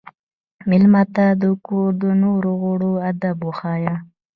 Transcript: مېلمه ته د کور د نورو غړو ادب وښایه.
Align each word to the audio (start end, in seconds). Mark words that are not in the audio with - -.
مېلمه 0.69 1.03
ته 1.15 1.25
د 1.41 1.43
کور 1.67 1.89
د 2.01 2.03
نورو 2.23 2.51
غړو 2.63 2.91
ادب 3.09 3.37
وښایه. 3.43 3.95